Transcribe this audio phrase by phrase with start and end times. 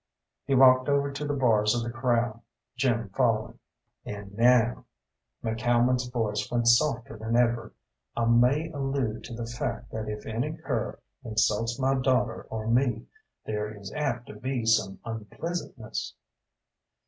[0.47, 2.41] He walked over to the bars of the corral,
[2.75, 3.59] Jim following.
[4.03, 4.85] "And now,"
[5.43, 7.73] McCalmont's voice went softer than ever,
[8.17, 13.05] "I may allude to the fact that if any cur insults my daughter or me,
[13.45, 16.15] there is apt to be some unpleasantness."